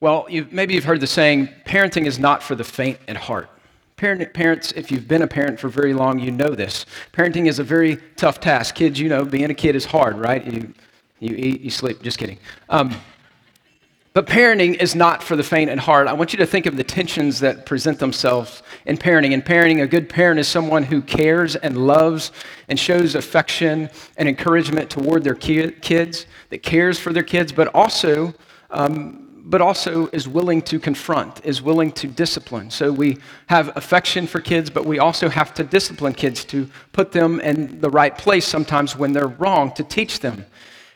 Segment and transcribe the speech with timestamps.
[0.00, 3.50] Well, you've, maybe you've heard the saying, parenting is not for the faint at heart.
[3.96, 6.86] Parent, parents, if you've been a parent for very long, you know this.
[7.12, 8.76] Parenting is a very tough task.
[8.76, 10.42] Kids, you know, being a kid is hard, right?
[10.46, 10.72] You,
[11.18, 12.00] you eat, you sleep.
[12.00, 12.38] Just kidding.
[12.70, 12.96] Um,
[14.14, 16.08] but parenting is not for the faint at heart.
[16.08, 19.32] I want you to think of the tensions that present themselves in parenting.
[19.32, 22.32] In parenting, a good parent is someone who cares and loves
[22.68, 28.32] and shows affection and encouragement toward their kids, that cares for their kids, but also
[28.70, 32.70] um, but also is willing to confront, is willing to discipline.
[32.70, 37.12] So we have affection for kids, but we also have to discipline kids to put
[37.12, 40.46] them in the right place sometimes when they're wrong, to teach them.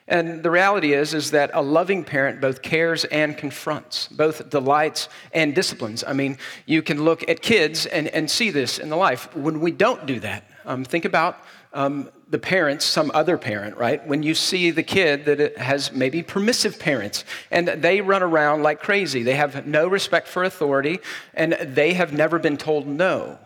[0.06, 5.08] And the reality is, is that a loving parent both cares and confronts, both delights
[5.32, 6.04] and disciplines.
[6.06, 6.36] I mean,
[6.66, 9.34] you can look at kids and, and see this in the life.
[9.34, 14.04] When we don't do that, um, think about um, the parents, some other parent, right?
[14.06, 18.80] When you see the kid that has maybe permissive parents and they run around like
[18.80, 21.00] crazy, they have no respect for authority
[21.34, 23.38] and they have never been told no.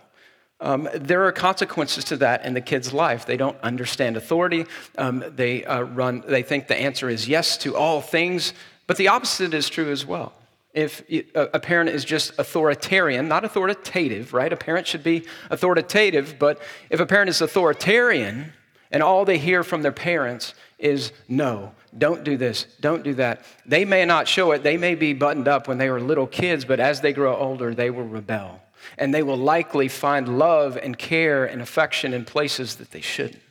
[0.61, 3.27] Um, there are consequences to that in the kid's life.
[3.27, 4.67] They don't understand authority.
[4.97, 6.25] Um, they uh, run.
[6.27, 8.55] They think the answer is yes to all things,
[8.87, 10.33] but the opposite is true as well.
[10.75, 11.03] If
[11.35, 14.53] a parent is just authoritarian, not authoritative, right?
[14.53, 18.53] A parent should be authoritative, but if a parent is authoritarian,
[18.91, 23.45] and all they hear from their parents is no, don't do this, don't do that.
[23.67, 26.65] They may not show it, they may be buttoned up when they were little kids,
[26.65, 28.63] but as they grow older, they will rebel.
[28.97, 33.43] And they will likely find love and care and affection in places that they shouldn't.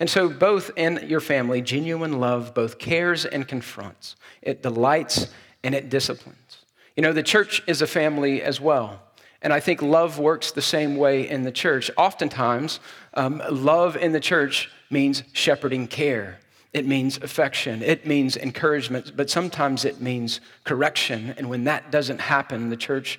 [0.00, 5.28] And so, both in your family, genuine love both cares and confronts, it delights
[5.62, 6.64] and it disciplines.
[6.96, 9.02] You know, the church is a family as well.
[9.42, 11.90] And I think love works the same way in the church.
[11.96, 12.80] Oftentimes,
[13.14, 16.38] um, love in the church means shepherding care.
[16.72, 17.82] It means affection.
[17.82, 21.34] It means encouragement, but sometimes it means correction.
[21.36, 23.18] And when that doesn't happen, the church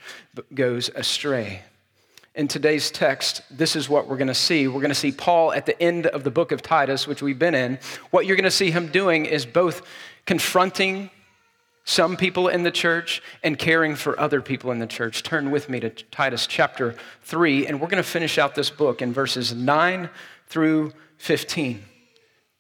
[0.54, 1.64] goes astray.
[2.34, 4.70] In today's text, this is what we're going to see.
[4.70, 7.38] We're going to see Paul at the end of the book of Titus, which we've
[7.38, 7.78] been in.
[8.12, 9.86] What you're going to see him doing is both
[10.26, 11.10] confronting
[11.84, 15.24] some people in the church and caring for other people in the church.
[15.24, 19.02] Turn with me to Titus chapter 3, and we're going to finish out this book
[19.02, 20.10] in verses 9
[20.48, 21.86] through 15.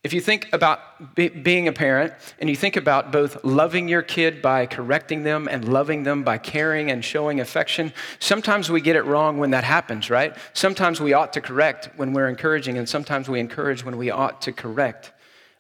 [0.03, 4.03] If you think about be, being a parent and you think about both loving your
[4.03, 8.95] kid by correcting them and loving them by caring and showing affection, sometimes we get
[8.95, 10.35] it wrong when that happens, right?
[10.53, 14.41] Sometimes we ought to correct when we're encouraging, and sometimes we encourage when we ought
[14.43, 15.11] to correct.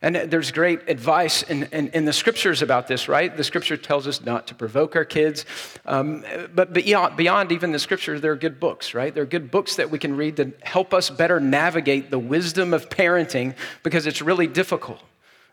[0.03, 3.35] And there's great advice in, in, in, the scriptures about this, right?
[3.35, 5.45] The scripture tells us not to provoke our kids.
[5.85, 6.25] Um,
[6.55, 9.13] but beyond, beyond even the scripture, there are good books, right?
[9.13, 12.73] There are good books that we can read that help us better navigate the wisdom
[12.73, 15.01] of parenting because it's really difficult.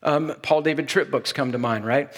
[0.03, 2.11] Um, Paul David Tripp books come to mind, right?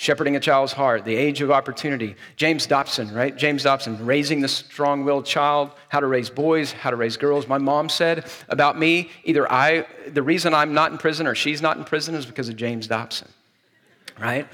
[0.00, 2.14] Shepherding a Child's Heart, The Age of Opportunity.
[2.36, 3.36] James Dobson, right?
[3.36, 7.48] James Dobson, Raising the Strong Willed Child, How to Raise Boys, How to Raise Girls.
[7.48, 11.60] My mom said about me, either I, the reason I'm not in prison or she's
[11.60, 13.26] not in prison is because of James Dobson,
[14.20, 14.46] right?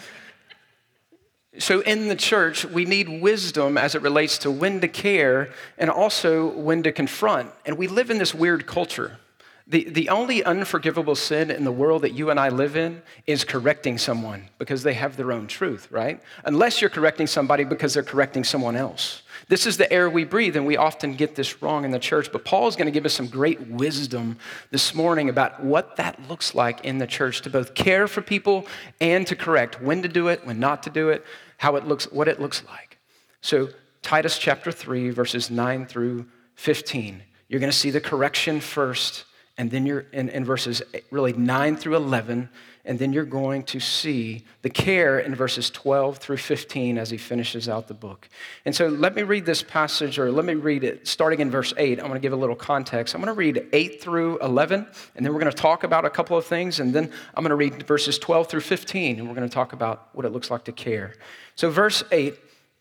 [1.59, 5.91] So, in the church, we need wisdom as it relates to when to care and
[5.91, 7.53] also when to confront.
[7.67, 9.19] And we live in this weird culture
[9.67, 13.45] the, the only unforgivable sin in the world that you and I live in is
[13.45, 16.21] correcting someone because they have their own truth, right?
[16.45, 19.23] Unless you're correcting somebody because they're correcting someone else.
[19.49, 22.31] This is the air we breathe, and we often get this wrong in the church.
[22.31, 24.37] But Paul is going to give us some great wisdom
[24.71, 28.67] this morning about what that looks like in the church to both care for people
[29.01, 31.25] and to correct when to do it, when not to do it,
[31.57, 32.99] how it looks, what it looks like.
[33.41, 33.71] So,
[34.03, 36.27] Titus chapter 3, verses 9 through
[36.57, 37.23] 15.
[37.49, 39.25] You're going to see the correction first
[39.57, 42.49] and then you're in, in, verses eh, really 9 through 11
[42.87, 47.17] and then you're going to see the care in verses 12 through 15 as he
[47.17, 48.29] finishes out the book.
[48.67, 51.73] And so let me read this passage or let me read it starting in verse
[51.79, 53.15] 8 i'm going to give a little context.
[53.15, 56.11] I'm going to read 8 through 11 and then we're going to talk about a
[56.11, 59.35] couple of things and then i'm going to read verses 12 through 15 and we're
[59.35, 61.15] going to talk about what it looks like to care.
[61.55, 62.35] So verse 8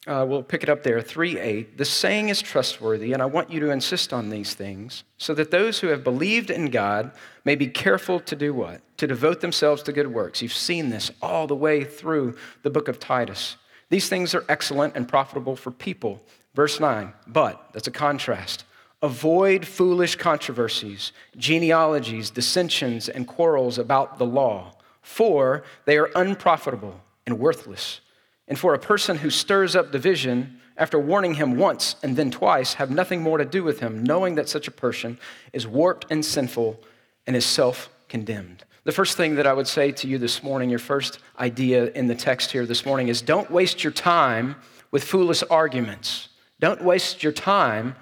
[0.06, 1.78] uh, we'll pick it up there, 3 8.
[1.78, 5.50] The saying is trustworthy, and I want you to insist on these things, so that
[5.50, 7.12] those who have believed in God
[7.46, 8.82] may be careful to do what?
[8.98, 10.42] To devote themselves to good works.
[10.42, 13.56] You've seen this all the way through the book of Titus.
[13.90, 16.22] These things are excellent and profitable for people.
[16.54, 18.66] Verse 9, but, that's a contrast.
[19.02, 27.40] Avoid foolish controversies, genealogies, dissensions, and quarrels about the law, for they are unprofitable and
[27.40, 28.02] worthless
[28.48, 32.76] and for a person who stirs up division, after warning him once and then twice,
[32.76, 35.20] have nothing more to do with him, knowing that such a person
[35.54, 36.80] is warped and sinful
[37.28, 38.64] and is self condemned.
[38.84, 42.08] The first thing that I would say to you this morning, your first idea in
[42.08, 44.56] the text here this morning, is don't waste your time
[44.92, 46.30] with foolish arguments.
[46.60, 47.96] Don't waste your time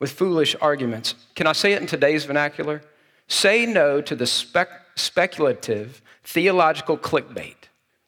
[0.00, 1.14] with foolish arguments.
[1.34, 2.82] Can I say it in today's vernacular?
[3.28, 7.54] Say no to the spec- speculative theological clickbait.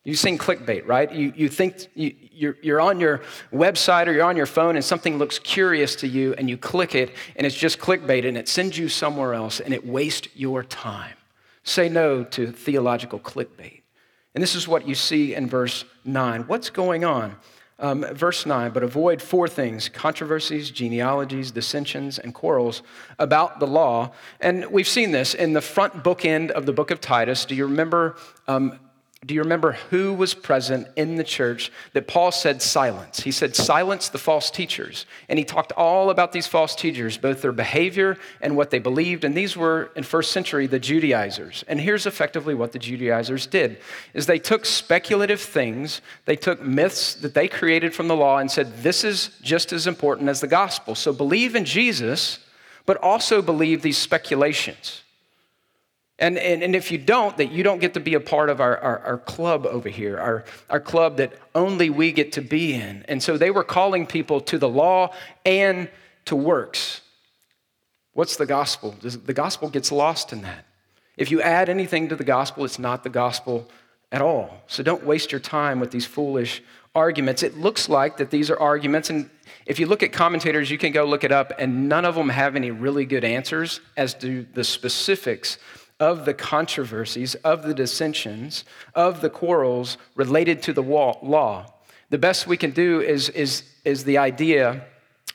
[0.06, 1.10] You've seen clickbait, right?
[1.10, 3.22] You, you think you, you're, you're on your
[3.52, 6.94] website or you're on your phone and something looks curious to you and you click
[6.94, 10.62] it and it's just clickbait and it sends you somewhere else and it wastes your
[10.62, 11.16] time.
[11.64, 13.80] Say no to theological clickbait.
[14.36, 16.42] And this is what you see in verse 9.
[16.42, 17.34] What's going on?
[17.80, 22.82] Um, verse 9, but avoid four things controversies, genealogies, dissensions, and quarrels
[23.18, 24.12] about the law.
[24.40, 27.44] And we've seen this in the front bookend of the book of Titus.
[27.44, 28.16] Do you remember
[28.46, 28.78] um,
[29.26, 33.20] do you remember who was present in the church that Paul said silence?
[33.20, 35.04] He said, silence the false teachers.
[35.28, 39.24] And he talked all about these false teachers, both their behavior and what they believed.
[39.24, 41.64] And these were, in first century, the Judaizers.
[41.66, 43.78] And here's effectively what the Judaizers did
[44.14, 48.50] is they took speculative things, they took myths that they created from the law and
[48.50, 50.94] said, this is just as important as the gospel.
[50.94, 52.38] So believe in Jesus,
[52.84, 55.02] but also believe these speculations.
[56.18, 58.60] And, and, and if you don't, that you don't get to be a part of
[58.60, 62.72] our, our, our, club over here, our, our club that only we get to be
[62.72, 63.04] in.
[63.06, 65.12] And so they were calling people to the law
[65.44, 65.90] and
[66.24, 67.02] to works.
[68.14, 68.94] What's the gospel?
[69.02, 70.64] The gospel gets lost in that.
[71.18, 73.68] If you add anything to the gospel, it's not the gospel
[74.10, 74.62] at all.
[74.68, 76.62] So don't waste your time with these foolish
[76.94, 77.42] arguments.
[77.42, 79.28] It looks like that these are arguments, and
[79.66, 82.30] if you look at commentators, you can go look it up, and none of them
[82.30, 85.58] have any really good answers as to the specifics
[85.98, 88.64] of the controversies, of the dissensions,
[88.94, 91.72] of the quarrels related to the law.
[92.10, 94.84] The best we can do is, is, is the idea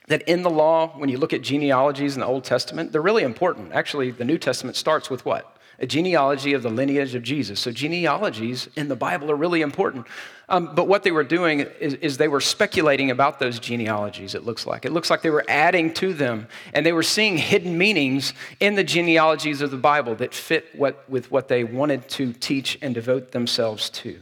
[0.08, 3.24] that in the law, when you look at genealogies in the Old Testament, they're really
[3.24, 3.72] important.
[3.72, 5.58] Actually, the New Testament starts with what?
[5.82, 7.60] a genealogy of the lineage of Jesus.
[7.60, 10.06] So, genealogies in the Bible are really important.
[10.52, 14.44] Um, but what they were doing is, is, they were speculating about those genealogies, it
[14.44, 14.84] looks like.
[14.84, 18.76] It looks like they were adding to them, and they were seeing hidden meanings in
[18.76, 22.94] the genealogies of the Bible that fit what, with what they wanted to teach and
[22.94, 24.20] devote themselves to.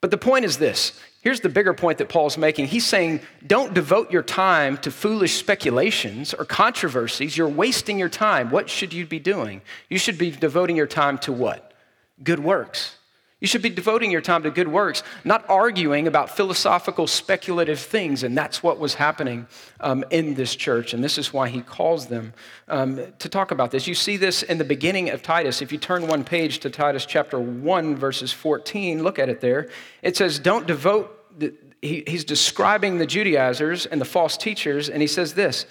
[0.00, 2.68] But the point is this Here's the bigger point that Paul's making.
[2.68, 7.36] He's saying, don't devote your time to foolish speculations or controversies.
[7.36, 8.50] You're wasting your time.
[8.50, 9.60] What should you be doing?
[9.90, 11.74] You should be devoting your time to what?
[12.22, 12.96] Good works.
[13.40, 18.22] You should be devoting your time to good works, not arguing about philosophical, speculative things.
[18.22, 19.46] And that's what was happening
[19.80, 20.92] um, in this church.
[20.92, 22.34] And this is why he calls them
[22.68, 23.86] um, to talk about this.
[23.86, 25.62] You see this in the beginning of Titus.
[25.62, 29.70] If you turn one page to Titus chapter 1, verses 14, look at it there.
[30.02, 35.00] It says, Don't devote, the, he, he's describing the Judaizers and the false teachers, and
[35.00, 35.64] he says this.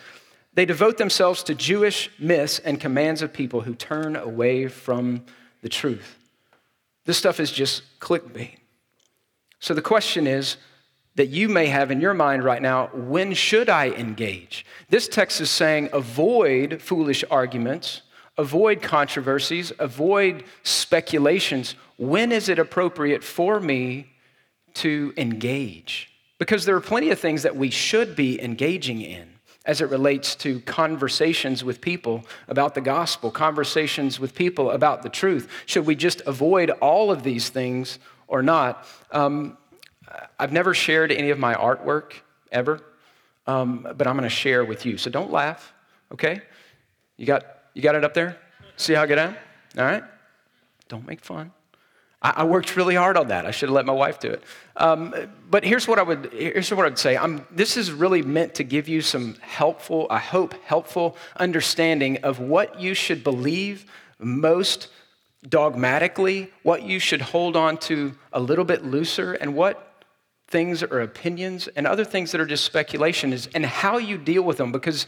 [0.55, 5.23] They devote themselves to Jewish myths and commands of people who turn away from
[5.61, 6.18] the truth.
[7.05, 8.57] This stuff is just clickbait.
[9.59, 10.57] So the question is
[11.15, 14.65] that you may have in your mind right now when should I engage?
[14.89, 18.03] This text is saying avoid foolish arguments,
[18.37, 21.75] avoid controversies, avoid speculations.
[21.97, 24.07] When is it appropriate for me
[24.75, 26.09] to engage?
[26.37, 29.28] Because there are plenty of things that we should be engaging in
[29.69, 35.09] as it relates to conversations with people about the gospel, conversations with people about the
[35.09, 35.47] truth.
[35.67, 38.83] Should we just avoid all of these things or not?
[39.11, 39.59] Um,
[40.39, 42.13] I've never shared any of my artwork
[42.51, 42.81] ever,
[43.45, 44.97] um, but I'm going to share with you.
[44.97, 45.71] So don't laugh,
[46.11, 46.41] okay?
[47.17, 47.45] You got,
[47.75, 48.39] you got it up there?
[48.75, 49.35] See how I get out?
[49.77, 50.03] All right?
[50.87, 51.51] Don't make fun.
[52.21, 53.45] I, I worked really hard on that.
[53.45, 54.43] I should have let my wife do it.
[54.75, 55.13] Um,
[55.49, 57.17] but here's what I would here's what I'd say.
[57.17, 62.39] I'm, this is really meant to give you some helpful, I hope, helpful understanding of
[62.39, 63.85] what you should believe
[64.19, 64.89] most
[65.47, 69.85] dogmatically, what you should hold on to a little bit looser, and what
[70.49, 74.41] things or opinions and other things that are just speculation is and how you deal
[74.41, 75.05] with them because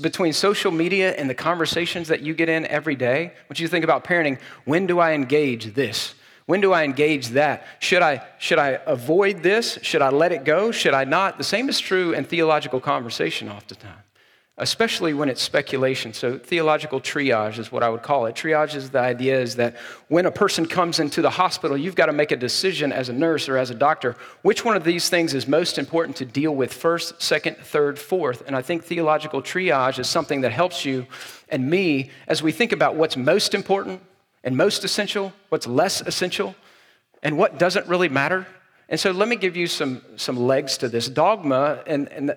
[0.00, 3.82] between social media and the conversations that you get in every day what you think
[3.82, 6.14] about parenting when do i engage this
[6.46, 7.64] when do I engage that?
[7.78, 9.78] Should I, should I avoid this?
[9.82, 10.70] Should I let it go?
[10.72, 11.38] Should I not?
[11.38, 14.02] The same is true in theological conversation oftentimes,
[14.58, 16.12] especially when it's speculation.
[16.12, 18.34] So theological triage is what I would call it.
[18.34, 19.76] Triage is the idea is that
[20.08, 23.14] when a person comes into the hospital, you've got to make a decision as a
[23.14, 26.54] nurse or as a doctor, which one of these things is most important to deal
[26.54, 28.42] with first, second, third, fourth.
[28.46, 31.06] And I think theological triage is something that helps you
[31.48, 34.02] and me as we think about what's most important
[34.44, 36.54] and most essential, what's less essential,
[37.22, 38.46] and what doesn't really matter.
[38.88, 41.08] And so let me give you some, some legs to this.
[41.08, 42.36] Dogma, and, and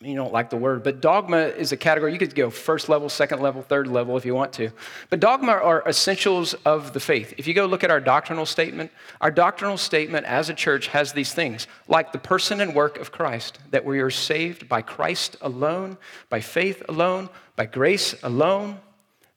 [0.00, 2.12] you don't like the word, but dogma is a category.
[2.12, 4.70] You could go first level, second level, third level if you want to.
[5.10, 7.34] But dogma are essentials of the faith.
[7.36, 11.12] If you go look at our doctrinal statement, our doctrinal statement as a church has
[11.12, 15.36] these things like the person and work of Christ, that we are saved by Christ
[15.40, 15.98] alone,
[16.30, 18.78] by faith alone, by grace alone.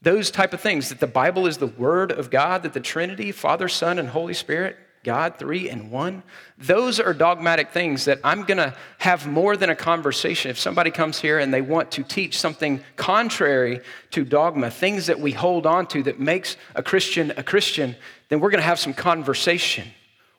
[0.02, 3.32] Those type of things, that the Bible is the Word of God, that the Trinity,
[3.32, 6.22] Father, Son, and Holy Spirit, God, three and one.
[6.60, 10.52] Those are dogmatic things that I'm going to have more than a conversation.
[10.52, 13.82] If somebody comes here and they want to teach something contrary
[14.12, 17.96] to dogma, things that we hold on to that makes a Christian a Christian,
[18.30, 19.88] then we're going to have some conversation.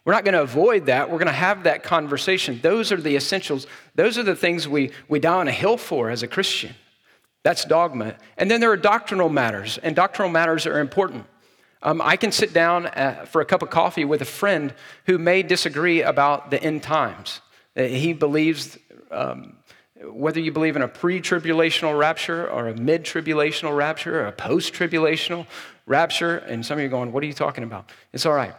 [0.04, 1.10] We're not going to avoid that.
[1.10, 2.60] We're going to have that conversation.
[2.62, 3.66] Those are the essentials.
[3.94, 6.74] Those are the things we, we die on a hill for as a Christian.
[7.42, 8.14] That's dogma.
[8.36, 11.26] And then there are doctrinal matters, and doctrinal matters are important.
[11.82, 14.72] Um, I can sit down uh, for a cup of coffee with a friend
[15.06, 17.40] who may disagree about the end times.
[17.76, 18.78] Uh, he believes,
[19.10, 19.56] um,
[20.04, 24.32] whether you believe in a pre tribulational rapture or a mid tribulational rapture or a
[24.32, 25.46] post tribulational
[25.86, 27.90] rapture, and some of you are going, What are you talking about?
[28.12, 28.54] It's all right.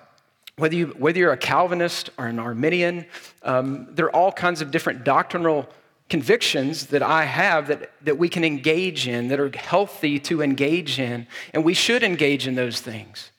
[0.57, 3.05] Whether, you, whether you're a Calvinist or an Arminian,
[3.41, 5.67] um, there are all kinds of different doctrinal
[6.09, 10.99] convictions that I have that, that we can engage in, that are healthy to engage
[10.99, 13.31] in, and we should engage in those things.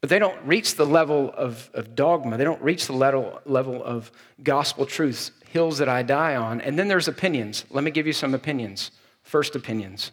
[0.00, 3.82] But they don't reach the level of, of dogma, they don't reach the level, level
[3.82, 4.12] of
[4.42, 6.60] gospel truths, hills that I die on.
[6.60, 7.64] And then there's opinions.
[7.70, 8.90] Let me give you some opinions.
[9.22, 10.12] First, opinions.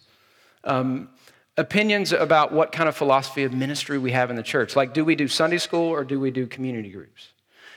[0.63, 1.09] Um,
[1.57, 4.75] opinions about what kind of philosophy of ministry we have in the church.
[4.75, 7.32] Like, do we do Sunday school or do we do community groups?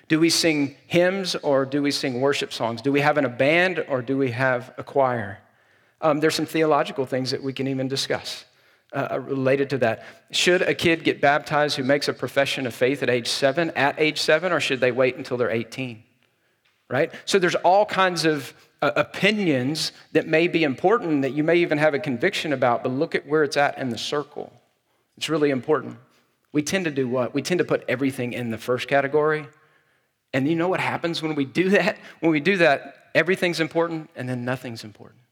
[0.09, 2.81] Do we sing hymns or do we sing worship songs?
[2.81, 5.39] Do we have in a band or do we have a choir?
[6.01, 8.45] Um, there's some theological things that we can even discuss
[8.93, 10.05] uh, uh, related to that.
[10.31, 13.99] Should a kid get baptized who makes a profession of faith at age seven, at
[13.99, 16.05] age seven, or should they wait until they're 18?
[16.89, 17.13] Right?
[17.25, 21.79] So there's all kinds of uh, opinions that may be important that you may even
[21.79, 24.53] have a conviction about, but look at where it's at in the circle.
[25.17, 25.97] It's really important.
[26.53, 27.35] We tend to do what?
[27.35, 29.49] We tend to put everything in the first category
[30.37, 31.97] and you know what happens when we do that?
[32.21, 35.23] When we do that, everything's important and then nothing's important.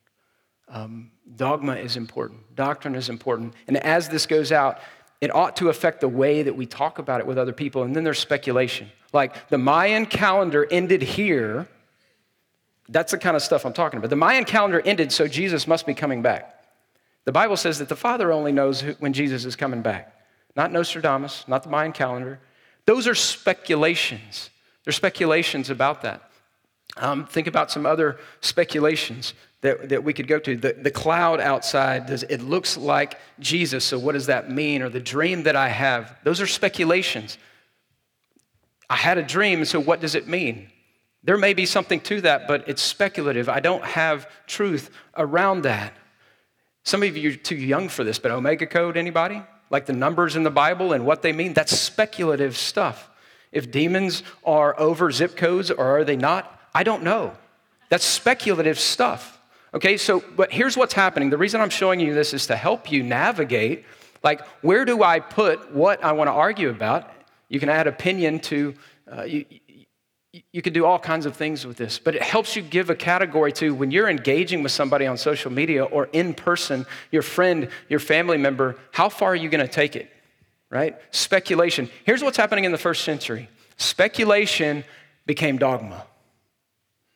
[0.67, 3.53] Um, dogma is important, doctrine is important.
[3.69, 4.79] And as this goes out,
[5.21, 7.83] it ought to affect the way that we talk about it with other people.
[7.83, 8.91] And then there's speculation.
[9.13, 11.69] Like the Mayan calendar ended here.
[12.89, 14.09] That's the kind of stuff I'm talking about.
[14.09, 16.65] The Mayan calendar ended, so Jesus must be coming back.
[17.27, 20.19] The Bible says that the Father only knows when Jesus is coming back,
[20.57, 22.41] not Nostradamus, not the Mayan calendar.
[22.87, 24.51] Those are speculations.
[24.85, 26.31] There's speculations about that.
[26.97, 30.57] Um, think about some other speculations that, that we could go to.
[30.57, 34.83] The, the cloud outside, does, it looks like Jesus, so what does that mean?
[34.83, 37.39] Or the dream that I have, those are speculations.
[38.89, 40.69] I had a dream, so what does it mean?
[41.25, 43.49] There may be something to that, but it's speculative.
[43.49, 45.95] I don't have truth around that.
[46.85, 49.43] Some of you are too young for this, but Omega Code, anybody?
[49.71, 51.55] Like the numbers in the Bible and what they mean?
[51.55, 53.11] That's speculative stuff.
[53.55, 56.61] If demons are over zip codes or are they not?
[56.75, 57.33] I don't know.
[57.89, 59.41] That's speculative stuff.
[59.73, 61.31] Okay, so, but here's what's happening.
[61.31, 63.85] The reason I'm showing you this is to help you navigate
[64.25, 67.11] like, where do I put what I want to argue about?
[67.49, 68.75] You can add opinion to,
[69.13, 69.45] uh, you,
[70.51, 72.95] you could do all kinds of things with this, but it helps you give a
[72.97, 77.69] category to when you're engaging with somebody on social media or in person, your friend,
[77.89, 80.11] your family member, how far are you going to take it?
[80.75, 80.97] Right?
[81.13, 81.89] Speculation.
[82.03, 84.85] Here's what's happening in the first century speculation
[85.25, 86.05] became dogma.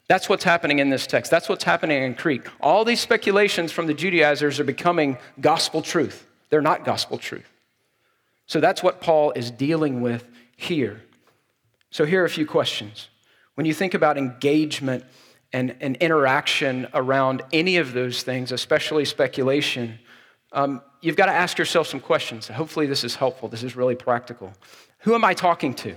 [0.08, 1.30] That's what's happening in this text.
[1.30, 2.42] That's what's happening in Crete.
[2.60, 6.26] All these speculations from the Judaizers are becoming gospel truth.
[6.48, 7.46] They're not gospel truth.
[8.46, 11.02] So that's what Paul is dealing with here.
[11.90, 13.08] So here are a few questions.
[13.54, 15.04] When you think about engagement
[15.52, 19.98] and, and interaction around any of those things, especially speculation,
[20.52, 22.48] um, you've got to ask yourself some questions.
[22.48, 23.48] Hopefully, this is helpful.
[23.48, 24.52] This is really practical.
[25.00, 25.96] Who am I talking to?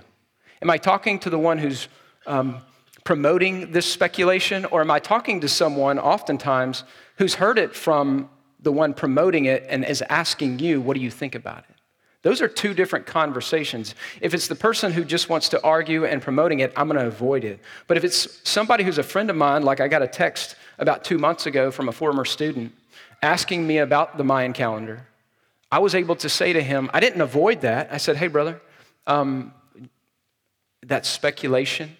[0.62, 1.88] Am I talking to the one who's
[2.27, 2.58] um,
[3.03, 6.84] promoting this speculation, or am I talking to someone oftentimes
[7.17, 8.29] who's heard it from
[8.60, 11.75] the one promoting it and is asking you, What do you think about it?
[12.24, 13.96] Those are two different conversations.
[14.20, 17.08] If it's the person who just wants to argue and promoting it, I'm going to
[17.08, 17.60] avoid it.
[17.88, 21.03] But if it's somebody who's a friend of mine, like I got a text about
[21.03, 22.74] two months ago from a former student
[23.22, 25.08] asking me about the Mayan calendar,
[25.72, 27.90] I was able to say to him, I didn't avoid that.
[27.92, 28.62] I said, hey, brother,
[29.08, 29.54] um,
[30.86, 31.96] that's speculation.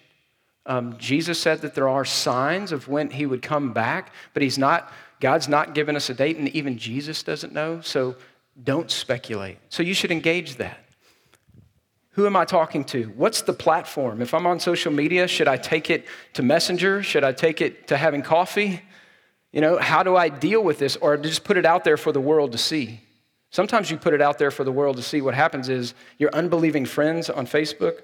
[0.66, 4.58] Um, Jesus said that there are signs of when he would come back, but he's
[4.58, 8.14] not, God's not given us a date, and even Jesus doesn't know, so
[8.62, 9.58] don't speculate.
[9.70, 10.78] So you should engage that.
[12.10, 13.04] Who am I talking to?
[13.16, 14.20] What's the platform?
[14.20, 17.02] If I'm on social media, should I take it to Messenger?
[17.02, 18.82] Should I take it to having coffee?
[19.52, 20.96] You know, how do I deal with this?
[20.96, 23.00] Or just put it out there for the world to see?
[23.50, 25.20] Sometimes you put it out there for the world to see.
[25.20, 28.00] What happens is your unbelieving friends on Facebook,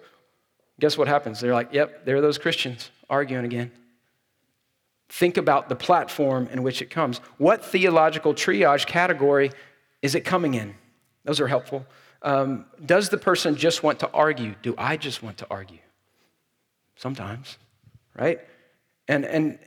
[0.78, 1.40] guess what happens?
[1.40, 3.72] They're like, yep, there are those Christians arguing again.
[5.08, 7.18] Think about the platform in which it comes.
[7.38, 9.52] What theological triage category
[10.02, 10.74] is it coming in?
[11.24, 11.86] Those are helpful.
[12.20, 14.54] Um, does the person just want to argue?
[14.60, 15.78] Do I just want to argue?
[16.96, 17.56] Sometimes,
[18.14, 18.40] right?
[19.06, 19.58] And, and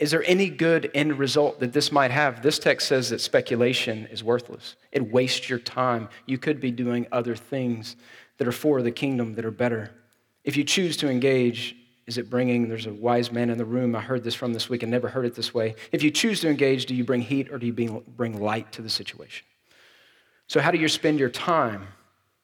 [0.00, 2.42] is there any good end result that this might have?
[2.42, 4.76] This text says that speculation is worthless.
[4.92, 6.08] It wastes your time.
[6.24, 7.96] You could be doing other things
[8.38, 9.90] that are for the kingdom that are better.
[10.42, 11.76] If you choose to engage,
[12.06, 14.70] is it bringing, there's a wise man in the room, I heard this from this
[14.70, 15.74] week and never heard it this way.
[15.92, 18.82] If you choose to engage, do you bring heat or do you bring light to
[18.82, 19.44] the situation?
[20.46, 21.86] So, how do you spend your time?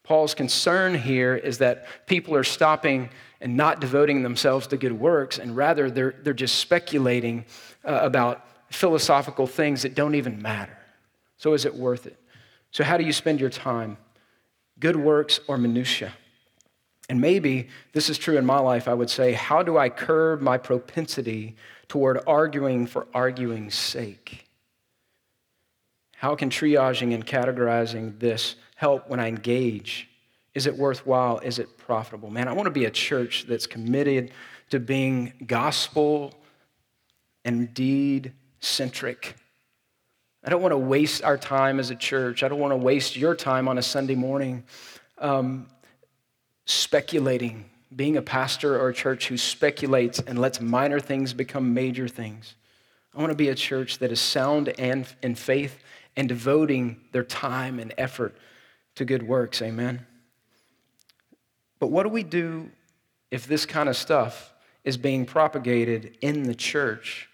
[0.07, 3.11] Paul's concern here is that people are stopping
[3.41, 7.45] and not devoting themselves to good works, and rather they're, they're just speculating
[7.85, 10.79] uh, about philosophical things that don't even matter.
[11.39, 12.17] So, is it worth it?
[12.71, 13.99] So, how do you spend your time?
[14.79, 16.13] Good works or minutia?
[17.09, 20.41] And maybe this is true in my life, I would say, how do I curb
[20.41, 21.57] my propensity
[21.89, 24.47] toward arguing for arguing's sake?
[26.17, 30.09] How can triaging and categorizing this help when I engage
[30.57, 31.39] is it worthwhile?
[31.41, 32.31] Is it profitable?
[32.31, 34.31] Man, I want to be a church that's committed
[34.71, 36.33] to being gospel
[37.45, 39.37] and deed centric.
[40.43, 42.43] I don't want to waste our time as a church.
[42.43, 44.65] I don't want to waste your time on a Sunday morning
[45.19, 45.67] um,
[46.65, 52.09] speculating, being a pastor or a church who speculates and lets minor things become major
[52.09, 52.55] things.
[53.15, 55.81] I want to be a church that is sound and in faith
[56.17, 58.35] and devoting their time and effort
[58.97, 59.63] to good works.
[59.63, 60.05] Amen.
[61.79, 62.71] But what do we do
[63.31, 64.53] if this kind of stuff
[64.85, 67.29] is being propagated in the church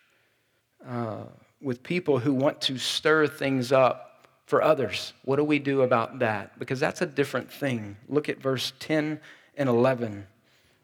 [0.87, 1.25] uh,
[1.61, 5.12] with people who want to stir things up for others?
[5.25, 6.59] What do we do about that?
[6.59, 7.97] Because that's a different thing.
[8.09, 9.21] Look at verse 10
[9.57, 10.26] and 11.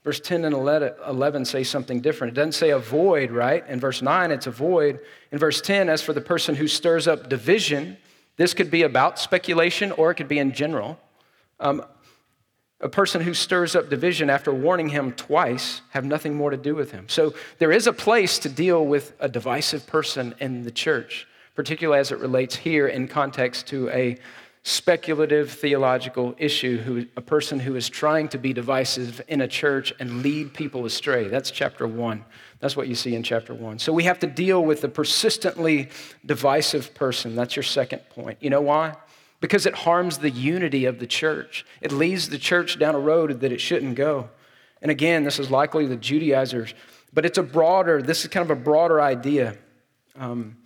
[0.04, 2.32] Verse 10 and 11 say something different.
[2.32, 3.66] It doesn't say avoid, right?
[3.68, 5.00] In verse 9, it's avoid.
[5.32, 7.98] In verse 10, as for the person who stirs up division,
[8.38, 10.98] this could be about speculation or it could be in general.
[11.60, 11.84] Um,
[12.80, 16.74] a person who stirs up division after warning him twice have nothing more to do
[16.74, 17.08] with him.
[17.08, 21.98] So there is a place to deal with a divisive person in the church, particularly
[21.98, 24.16] as it relates here in context to a
[24.62, 29.92] speculative theological issue, who, a person who is trying to be divisive in a church
[29.98, 31.26] and lead people astray.
[31.26, 32.24] That's chapter one.
[32.60, 33.78] That's what you see in chapter one.
[33.78, 35.88] So we have to deal with the persistently
[36.26, 37.36] divisive person.
[37.36, 38.38] That's your second point.
[38.40, 38.96] You know why?
[39.40, 41.64] because it harms the unity of the church.
[41.80, 44.30] It leads the church down a road that it shouldn't go.
[44.82, 46.74] And again, this is likely the Judaizers,
[47.12, 49.56] but it's a broader, this is kind of a broader idea
[50.16, 50.56] um,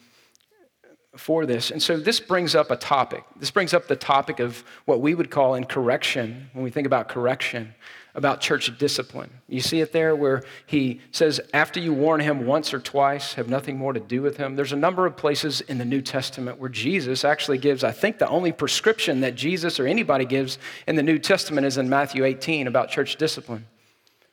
[1.16, 1.70] for this.
[1.70, 3.24] And so this brings up a topic.
[3.36, 6.86] This brings up the topic of what we would call in correction, when we think
[6.86, 7.74] about correction
[8.14, 9.30] about church discipline.
[9.48, 13.48] You see it there where he says, after you warn him once or twice, have
[13.48, 14.54] nothing more to do with him.
[14.54, 18.18] There's a number of places in the New Testament where Jesus actually gives, I think
[18.18, 22.24] the only prescription that Jesus or anybody gives in the New Testament is in Matthew
[22.24, 23.66] 18 about church discipline.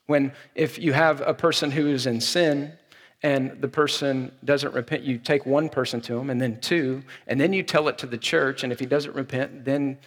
[0.07, 2.73] When if you have a person who is in sin,
[3.21, 7.39] and the person doesn't repent, you take one person to him and then two, and
[7.39, 9.97] then you tell it to the church, and if he doesn't repent, then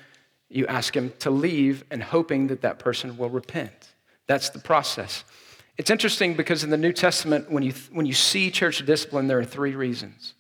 [0.55, 3.95] you ask him to leave and hoping that that person will repent.
[4.27, 5.25] That's the process.
[5.79, 9.39] It's interesting because in the New Testament, when you, when you see church discipline, there
[9.39, 10.35] are three reasons.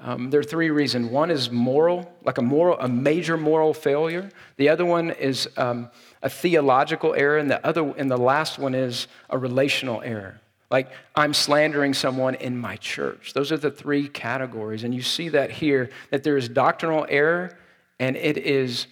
[0.00, 1.10] Um, there are three reasons.
[1.10, 4.30] One is moral, like a moral, a major moral failure.
[4.56, 5.90] The other one is um,
[6.22, 10.40] a theological error, and the other, and the last one is a relational error.
[10.70, 13.32] Like I'm slandering someone in my church.
[13.32, 17.58] Those are the three categories, and you see that here that there is doctrinal error,
[17.98, 18.86] and it is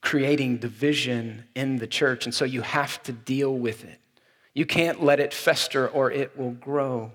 [0.00, 2.26] creating division in the church.
[2.26, 4.00] And so you have to deal with it.
[4.54, 7.12] You can't let it fester or it will grow.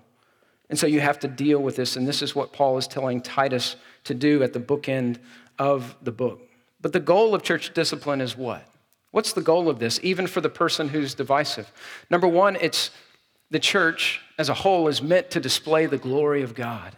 [0.69, 1.95] And so you have to deal with this.
[1.95, 5.17] And this is what Paul is telling Titus to do at the bookend
[5.59, 6.41] of the book.
[6.81, 8.65] But the goal of church discipline is what?
[9.11, 11.71] What's the goal of this, even for the person who's divisive?
[12.09, 12.91] Number one, it's
[13.49, 16.95] the church as a whole is meant to display the glory of God.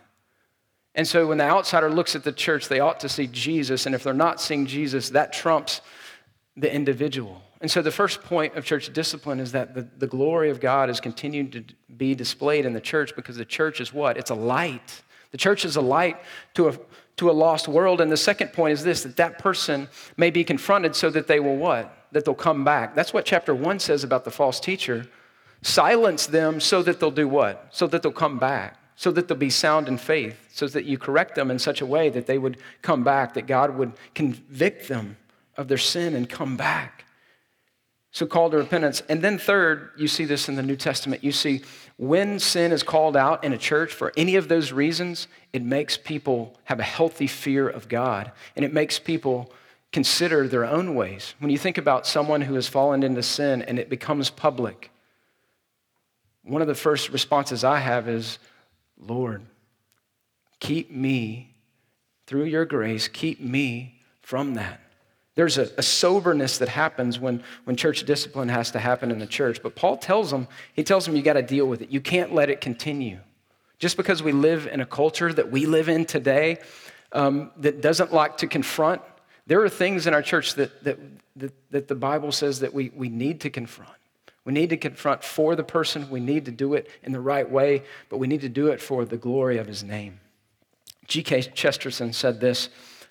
[0.95, 3.85] And so when the outsider looks at the church, they ought to see Jesus.
[3.85, 5.81] And if they're not seeing Jesus, that trumps
[6.55, 7.41] the individual.
[7.61, 10.89] And so the first point of church discipline is that the, the glory of God
[10.89, 11.63] is continuing to
[11.95, 14.17] be displayed in the church because the church is what?
[14.17, 15.01] It's a light.
[15.31, 16.17] The church is a light
[16.53, 16.77] to a,
[17.17, 18.01] to a lost world.
[18.01, 21.39] And the second point is this that that person may be confronted so that they
[21.39, 22.05] will what?
[22.11, 22.93] That they'll come back.
[22.93, 25.07] That's what chapter one says about the false teacher.
[25.63, 27.67] Silence them so that they'll do what?
[27.71, 28.77] So that they'll come back.
[28.95, 31.85] So that they'll be sound in faith, so that you correct them in such a
[31.85, 35.17] way that they would come back, that God would convict them
[35.57, 37.05] of their sin and come back.
[38.11, 39.01] So, call to repentance.
[39.09, 41.23] And then, third, you see this in the New Testament.
[41.23, 41.63] You see,
[41.97, 45.97] when sin is called out in a church for any of those reasons, it makes
[45.97, 49.51] people have a healthy fear of God and it makes people
[49.91, 51.33] consider their own ways.
[51.39, 54.91] When you think about someone who has fallen into sin and it becomes public,
[56.43, 58.37] one of the first responses I have is,
[59.07, 59.45] Lord,
[60.59, 61.55] keep me,
[62.25, 64.79] through your grace, keep me from that.
[65.35, 69.25] There's a, a, soberness that happens when, when church discipline has to happen in the
[69.25, 69.63] church.
[69.63, 71.89] But Paul tells them, he tells them you got to deal with it.
[71.89, 73.19] You can't let it continue.
[73.79, 76.59] Just because we live in a culture that we live in today
[77.11, 79.01] um, that doesn't like to confront,
[79.47, 80.99] there are things in our church that, that,
[81.35, 83.91] that, that the Bible says that we, we need to confront.
[84.45, 86.09] We need to confront for the person.
[86.09, 88.81] We need to do it in the right way, but we need to do it
[88.81, 90.19] for the glory of his name.
[91.07, 91.43] G.K.
[91.53, 92.69] Chesterton said this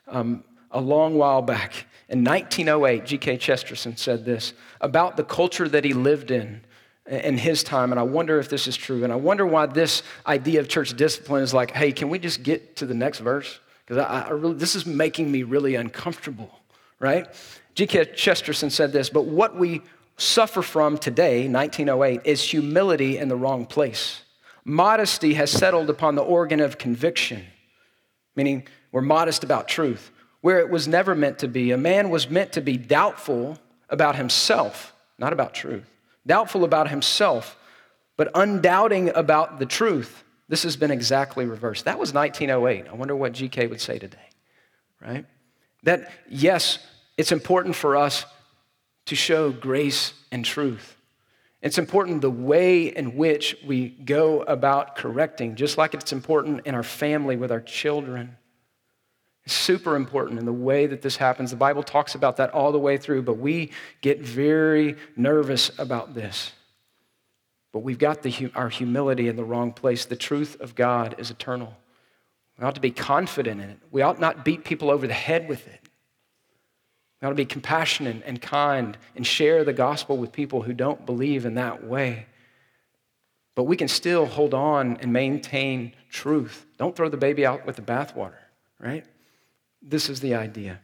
[0.09, 1.87] um, a long while back.
[2.09, 3.37] In 1908, G.K.
[3.39, 6.63] Chesterton said this about the culture that he lived in
[7.07, 9.03] in his time, and I wonder if this is true.
[9.03, 12.43] And I wonder why this idea of church discipline is like, hey, can we just
[12.43, 13.59] get to the next verse?
[13.85, 16.61] Because I, I really, this is making me really uncomfortable,
[17.01, 17.27] right?
[17.75, 18.13] G.K.
[18.15, 19.83] Chesterton said this, but what we
[20.23, 24.23] suffer from today, 1908, is humility in the wrong place.
[24.65, 27.45] Modesty has settled upon the organ of conviction,
[28.37, 30.11] meaning we're modest about truth
[30.43, 31.71] where it was never meant to be.
[31.71, 33.59] A man was meant to be doubtful
[33.89, 35.89] about himself, not about truth.
[36.27, 37.57] Doubtful about himself,
[38.17, 40.25] but undoubting about the truth.
[40.49, 41.85] This has been exactly reversed.
[41.87, 42.89] That was 1908.
[42.89, 44.19] I wonder what GK would say today,
[45.01, 45.25] right?
[45.85, 46.79] That, yes,
[47.17, 48.25] it's important for us
[49.07, 50.97] to show grace and truth.
[51.61, 56.75] It's important the way in which we go about correcting, just like it's important in
[56.75, 58.37] our family with our children.
[59.45, 61.51] It's super important in the way that this happens.
[61.51, 66.15] The Bible talks about that all the way through, but we get very nervous about
[66.15, 66.53] this.
[67.73, 70.05] But we've got the, our humility in the wrong place.
[70.05, 71.77] The truth of God is eternal.
[72.59, 73.79] We ought to be confident in it.
[73.91, 75.82] We ought not beat people over the head with it.
[77.23, 81.47] Ought to be compassionate and kind and share the gospel with people who don't believe
[81.47, 82.27] in that way.
[83.55, 86.67] But we can still hold on and maintain truth.
[86.79, 88.39] Don't throw the baby out with the bathwater,
[88.81, 89.05] right?
[89.81, 90.81] This is the idea.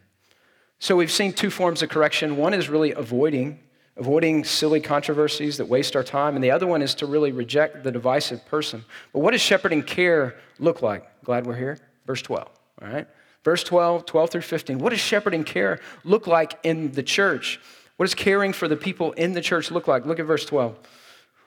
[0.79, 2.37] So we've seen two forms of correction.
[2.37, 3.59] One is really avoiding,
[3.96, 7.83] avoiding silly controversies that waste our time, and the other one is to really reject
[7.83, 8.85] the divisive person.
[9.12, 11.05] But what does shepherding care look like?
[11.24, 11.79] Glad we're here.
[12.07, 12.48] Verse 12.
[12.81, 13.09] All right.
[13.44, 14.79] Verse 12, 12 through 15.
[14.79, 17.61] What does shepherding care look like in the church?
[17.96, 20.07] What does caring for the people in the church look like?
[20.07, 20.77] Look at verse 12.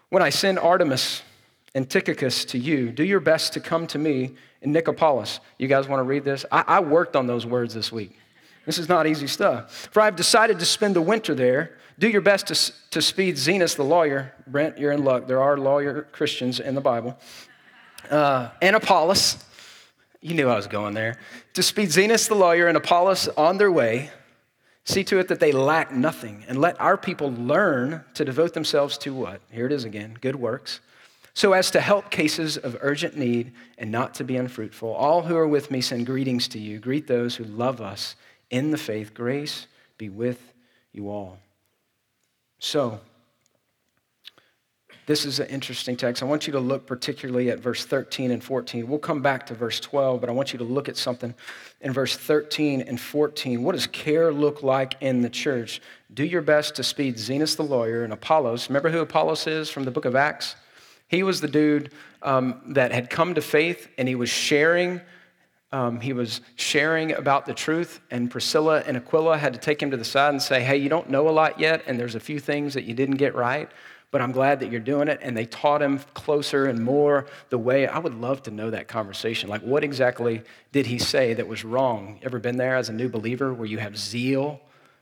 [0.10, 1.22] When I send Artemas
[1.74, 5.40] and Tychicus to you, do your best to come to me in Nicopolis.
[5.58, 6.46] You guys want to read this?
[6.52, 8.18] I, I worked on those words this week.
[8.66, 9.90] This is not easy stuff.
[9.92, 11.78] For I've decided to spend the winter there.
[11.98, 14.34] Do your best to, to speed Zenas the lawyer.
[14.48, 15.28] Brent, you're in luck.
[15.28, 17.18] There are lawyer Christians in the Bible.
[18.10, 18.76] Uh, and.
[20.22, 21.18] You knew I was going there.
[21.54, 24.12] To speed Zenas the lawyer and Apollos on their way.
[24.84, 26.46] See to it that they lack nothing.
[26.48, 29.42] And let our people learn to devote themselves to what?
[29.52, 30.80] Here it is again good works
[31.34, 34.90] so as to help cases of urgent need and not to be unfruitful.
[34.94, 36.80] All who are with me send greetings to you.
[36.80, 38.16] Greet those who love us
[38.50, 39.14] in the faith.
[39.14, 40.54] Grace be with
[40.92, 41.38] you all.
[42.60, 43.00] So,
[45.08, 46.22] this is an interesting text.
[46.22, 48.88] I want you to look particularly at verse 13 and 14.
[48.88, 51.34] We'll come back to verse 12, but I want you to look at something
[51.82, 53.64] in verse 13 and 14.
[53.64, 55.82] What does care look like in the church?
[56.14, 58.70] Do your best to speed Zenas the lawyer and Apollos.
[58.70, 60.56] Remember who Apollos is from the book of Acts?
[61.08, 65.02] He was the dude um, that had come to faith and he was sharing.
[65.74, 69.90] Um, he was sharing about the truth, and Priscilla and Aquila had to take him
[69.92, 72.20] to the side and say, Hey, you don't know a lot yet, and there's a
[72.20, 73.72] few things that you didn't get right,
[74.12, 75.20] but I'm glad that you're doing it.
[75.22, 77.88] And they taught him closer and more the way.
[77.88, 79.50] I would love to know that conversation.
[79.50, 82.20] Like, what exactly did he say that was wrong?
[82.22, 84.62] Ever been there as a new believer where you have zeal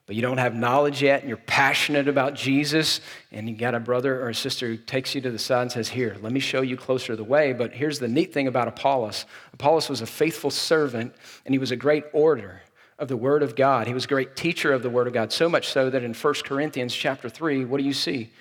[0.10, 3.00] but you don't have knowledge yet and you're passionate about Jesus,
[3.32, 5.72] and you got a brother or a sister who takes you to the side and
[5.72, 7.54] says, Here, let me show you closer the way.
[7.54, 11.14] But here's the neat thing about Apollos Apollos was a faithful servant,
[11.46, 12.64] and he was a great orator
[12.98, 13.86] of the Word of God.
[13.86, 16.16] He was a great teacher of the Word of God, so much so that in
[16.16, 18.32] 1 Corinthians chapter 3, what do you see?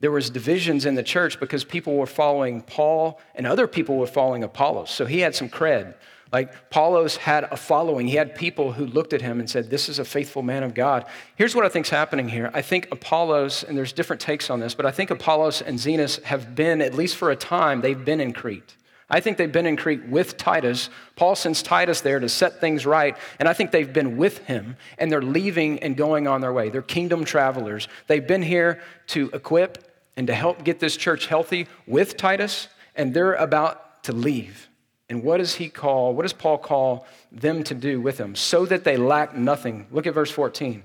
[0.00, 4.06] There was divisions in the church because people were following Paul and other people were
[4.06, 4.90] following Apollos.
[4.90, 5.94] So he had some cred.
[6.32, 8.06] Like Apollos had a following.
[8.06, 10.74] He had people who looked at him and said, This is a faithful man of
[10.74, 11.04] God.
[11.34, 12.50] Here's what I think's happening here.
[12.54, 16.22] I think Apollos, and there's different takes on this, but I think Apollos and Zenas
[16.22, 18.76] have been, at least for a time, they've been in Crete.
[19.12, 20.88] I think they've been in Crete with Titus.
[21.16, 24.76] Paul sends Titus there to set things right, and I think they've been with him,
[24.98, 26.68] and they're leaving and going on their way.
[26.68, 27.88] They're kingdom travelers.
[28.06, 29.89] They've been here to equip
[30.20, 34.68] and to help get this church healthy with Titus, and they're about to leave.
[35.08, 38.36] And what does he call, what does Paul call them to do with him?
[38.36, 39.86] So that they lack nothing.
[39.90, 40.82] Look at verse 14.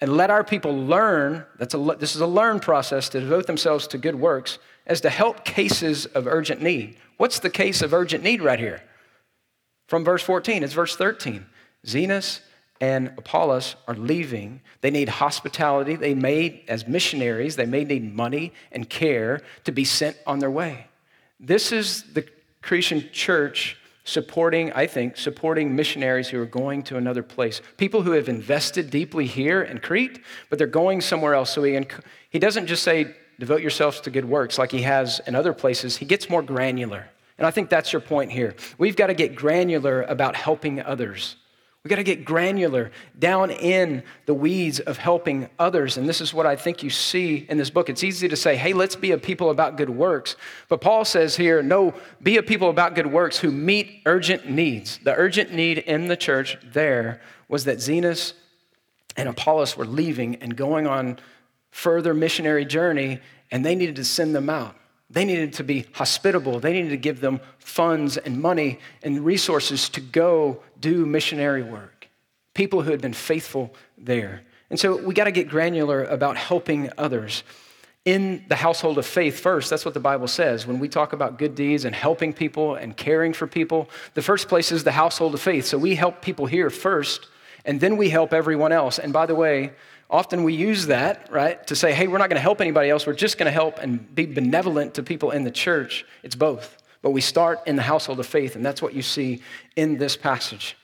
[0.00, 3.88] And let our people learn, that's a, this is a learn process to devote themselves
[3.88, 6.96] to good works as to help cases of urgent need.
[7.16, 8.84] What's the case of urgent need right here?
[9.88, 11.44] From verse 14, it's verse 13.
[11.84, 12.38] Zenas
[12.80, 14.60] and Apollos are leaving.
[14.80, 15.96] They need hospitality.
[15.96, 20.50] They may, as missionaries, they may need money and care to be sent on their
[20.50, 20.88] way.
[21.40, 22.26] This is the
[22.62, 27.60] Cretan church supporting, I think, supporting missionaries who are going to another place.
[27.76, 31.50] People who have invested deeply here in Crete, but they're going somewhere else.
[31.50, 31.78] So he,
[32.30, 35.96] he doesn't just say, devote yourselves to good works like he has in other places.
[35.96, 37.08] He gets more granular.
[37.36, 38.54] And I think that's your point here.
[38.78, 41.36] We've got to get granular about helping others.
[41.86, 45.96] We've got to get granular down in the weeds of helping others.
[45.96, 47.88] And this is what I think you see in this book.
[47.88, 50.34] It's easy to say, hey, let's be a people about good works.
[50.68, 54.98] But Paul says here, no, be a people about good works who meet urgent needs.
[54.98, 58.32] The urgent need in the church there was that Zenas
[59.16, 61.20] and Apollos were leaving and going on
[61.70, 63.20] further missionary journey,
[63.52, 64.74] and they needed to send them out.
[65.08, 66.58] They needed to be hospitable.
[66.58, 72.08] They needed to give them funds and money and resources to go do missionary work.
[72.54, 74.42] People who had been faithful there.
[74.70, 77.44] And so we got to get granular about helping others
[78.04, 79.68] in the household of faith first.
[79.68, 80.66] That's what the Bible says.
[80.66, 84.48] When we talk about good deeds and helping people and caring for people, the first
[84.48, 85.66] place is the household of faith.
[85.66, 87.26] So we help people here first,
[87.64, 88.98] and then we help everyone else.
[88.98, 89.72] And by the way,
[90.08, 93.06] Often we use that, right, to say, hey, we're not going to help anybody else.
[93.06, 96.04] We're just going to help and be benevolent to people in the church.
[96.22, 96.76] It's both.
[97.06, 99.40] But we start in the household of faith, and that's what you see
[99.76, 100.76] in this passage.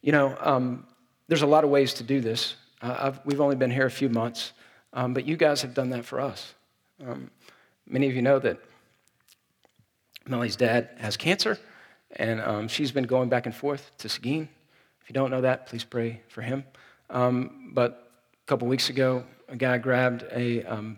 [0.00, 0.86] You know, um,
[1.28, 2.54] there's a lot of ways to do this.
[2.80, 4.54] Uh, we've only been here a few months,
[4.94, 6.54] um, but you guys have done that for us.
[7.06, 7.30] Um,
[7.86, 8.58] many of you know that
[10.26, 11.58] Melly's dad has cancer,
[12.12, 14.48] and um, she's been going back and forth to Seguin.
[15.02, 16.64] If you don't know that, please pray for him.
[17.10, 20.96] Um, but a couple weeks ago, a guy grabbed a, um,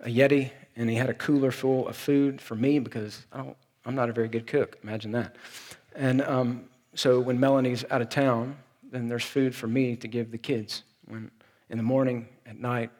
[0.00, 3.56] a Yeti and he had a cooler full of food for me because I don't,
[3.84, 4.78] I'm not a very good cook.
[4.82, 5.36] Imagine that.
[5.94, 8.56] And um, so when Melanie's out of town,
[8.90, 11.30] then there's food for me to give the kids when,
[11.68, 12.90] in the morning, at night.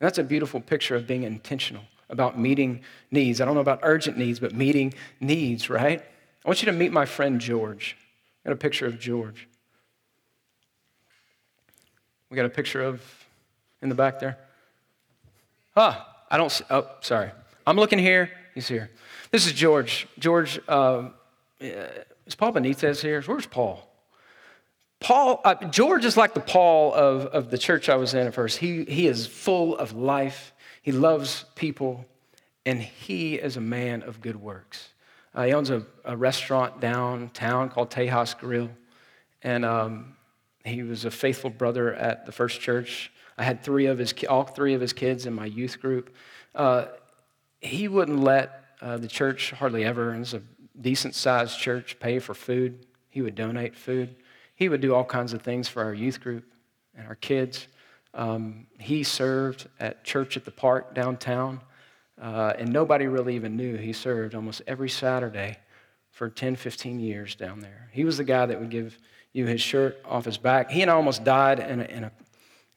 [0.00, 3.40] And that's a beautiful picture of being intentional about meeting needs.
[3.40, 6.00] I don't know about urgent needs, but meeting needs, right?
[6.44, 7.96] I want you to meet my friend George.
[8.44, 9.48] I got a picture of George.
[12.30, 13.02] We got a picture of
[13.80, 14.38] in the back there.
[15.76, 16.62] Ah, I don't.
[16.70, 17.30] Oh, sorry.
[17.66, 18.30] I'm looking here.
[18.54, 18.90] He's here.
[19.32, 20.06] This is George.
[20.16, 21.08] George, uh,
[21.60, 23.20] is Paul Benitez here?
[23.22, 23.90] Where's Paul?
[25.00, 28.32] Paul, uh, George is like the Paul of, of the church I was in at
[28.32, 28.58] first.
[28.58, 32.06] He, he is full of life, he loves people,
[32.64, 34.90] and he is a man of good works.
[35.34, 38.70] Uh, he owns a, a, restaurant downtown called Tejas Grill.
[39.42, 40.16] And um,
[40.64, 43.10] he was a faithful brother at the first church.
[43.36, 46.14] I had three of his, all three of his kids in my youth group.
[46.54, 46.86] Uh,
[47.64, 50.42] he wouldn't let uh, the church hardly ever, and it's a
[50.80, 52.86] decent sized church, pay for food.
[53.08, 54.16] He would donate food.
[54.54, 56.44] He would do all kinds of things for our youth group
[56.96, 57.68] and our kids.
[58.12, 61.60] Um, he served at church at the park downtown,
[62.20, 65.58] uh, and nobody really even knew he served almost every Saturday
[66.10, 67.88] for 10, 15 years down there.
[67.92, 68.98] He was the guy that would give
[69.32, 70.70] you his shirt off his back.
[70.70, 72.12] He and I almost died in a, in a,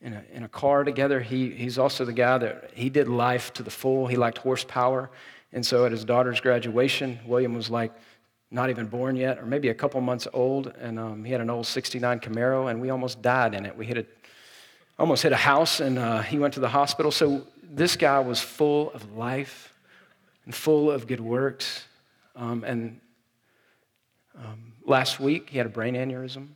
[0.02, 1.20] in a, in a car together.
[1.20, 4.08] He, he's also the guy that he did life to the full.
[4.08, 5.10] He liked horsepower.
[5.54, 7.92] And so at his daughter's graduation, William was like
[8.52, 10.74] not even born yet, or maybe a couple months old.
[10.80, 13.76] And um, he had an old 69 Camaro, and we almost died in it.
[13.76, 14.06] We hit a,
[15.00, 17.12] almost hit a house, and uh, he went to the hospital.
[17.12, 19.74] So this guy was full of life
[20.46, 21.86] and full of good works.
[22.36, 23.02] Um, and
[24.38, 26.50] um, last week, he had a brain aneurysm,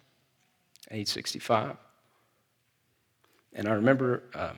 [0.91, 1.75] age 65.
[3.53, 4.57] And I remember um,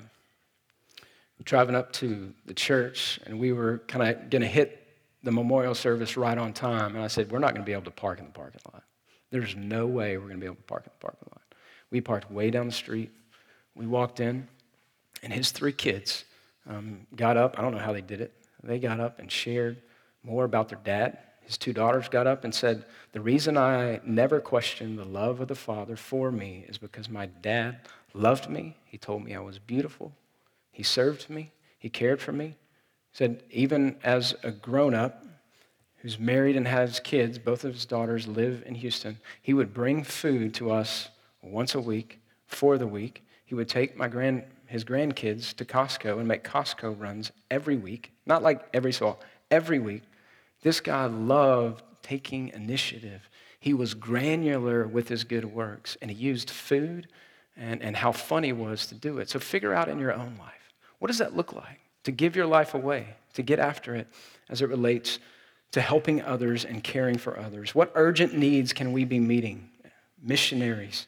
[1.43, 4.87] driving up to the church, and we were kind of going to hit
[5.23, 6.95] the memorial service right on time.
[6.95, 8.83] And I said, We're not going to be able to park in the parking lot.
[9.31, 11.41] There's no way we're going to be able to park in the parking lot.
[11.89, 13.11] We parked way down the street.
[13.75, 14.47] We walked in,
[15.23, 16.25] and his three kids
[16.69, 17.57] um, got up.
[17.57, 18.33] I don't know how they did it.
[18.63, 19.81] They got up and shared
[20.23, 24.39] more about their dad his two daughters got up and said, The reason I never
[24.39, 27.79] questioned the love of the Father for me is because my dad
[28.13, 28.77] loved me.
[28.85, 30.13] He told me I was beautiful.
[30.71, 31.51] He served me.
[31.77, 32.57] He cared for me.
[33.11, 35.25] He said, even as a grown up
[35.97, 40.03] who's married and has kids, both of his daughters live in Houston, he would bring
[40.03, 41.09] food to us
[41.41, 43.23] once a week for the week.
[43.45, 48.11] He would take my grand, his grandkids to Costco and make Costco runs every week.
[48.25, 49.17] Not like every so
[49.51, 50.03] every week.
[50.61, 53.29] This guy loved taking initiative.
[53.59, 57.07] He was granular with his good works, and he used food
[57.55, 59.29] and, and how fun he was to do it.
[59.29, 62.45] So figure out in your own life what does that look like to give your
[62.45, 64.07] life away, to get after it
[64.49, 65.19] as it relates
[65.73, 67.75] to helping others and caring for others?
[67.75, 69.69] What urgent needs can we be meeting?
[70.21, 71.07] Missionaries,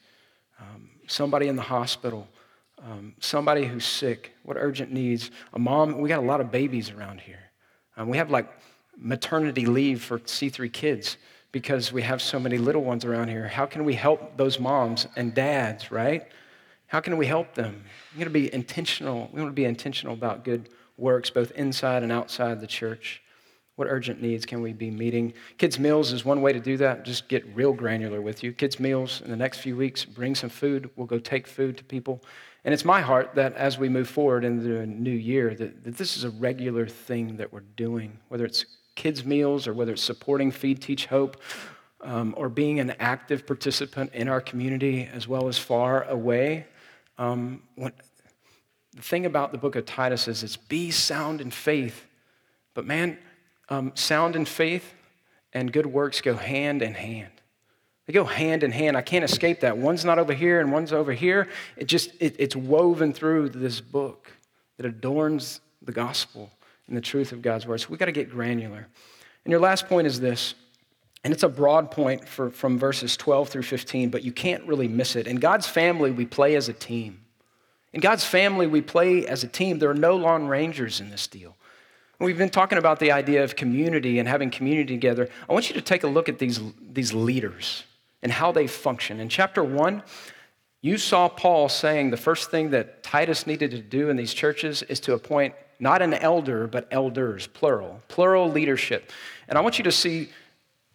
[0.60, 2.28] um, somebody in the hospital,
[2.84, 4.32] um, somebody who's sick.
[4.42, 5.30] What urgent needs?
[5.54, 7.50] A mom, we got a lot of babies around here.
[7.96, 8.50] Um, we have like
[8.98, 11.16] maternity leave for C3 kids
[11.56, 13.48] because we have so many little ones around here.
[13.48, 16.28] How can we help those moms and dads, right?
[16.86, 17.82] How can we help them?
[18.12, 19.30] We got to be intentional.
[19.32, 23.22] We want to be intentional about good works, both inside and outside the church.
[23.76, 25.32] What urgent needs can we be meeting?
[25.56, 27.06] Kids' meals is one way to do that.
[27.06, 28.52] Just get real granular with you.
[28.52, 30.90] Kids' meals in the next few weeks, bring some food.
[30.94, 32.22] We'll go take food to people.
[32.66, 35.96] And it's my heart that as we move forward into a new year, that, that
[35.96, 38.66] this is a regular thing that we're doing, whether it's
[38.96, 41.40] kids' meals or whether it's supporting Feed, Teach, Hope,
[42.00, 46.66] um, or being an active participant in our community as well as far away.
[47.18, 52.06] Um, the thing about the book of Titus is it's be sound in faith.
[52.74, 53.18] But man,
[53.68, 54.94] um, sound in faith
[55.52, 57.32] and good works go hand in hand.
[58.06, 58.96] They go hand in hand.
[58.96, 59.76] I can't escape that.
[59.76, 61.48] One's not over here and one's over here.
[61.76, 64.30] It just it, it's woven through this book
[64.76, 66.50] that adorns the gospel
[66.88, 67.80] and the truth of God's word.
[67.80, 68.86] So we've got to get granular.
[69.44, 70.54] And your last point is this,
[71.24, 74.88] and it's a broad point for, from verses 12 through 15, but you can't really
[74.88, 75.26] miss it.
[75.26, 77.20] In God's family, we play as a team.
[77.92, 79.78] In God's family, we play as a team.
[79.78, 81.56] There are no lone rangers in this deal.
[82.18, 85.28] We've been talking about the idea of community and having community together.
[85.48, 87.84] I want you to take a look at these, these leaders
[88.22, 89.20] and how they function.
[89.20, 90.02] In chapter one,
[90.80, 94.82] you saw Paul saying the first thing that Titus needed to do in these churches
[94.84, 99.10] is to appoint not an elder, but elders, plural, plural leadership.
[99.48, 100.30] And I want you to see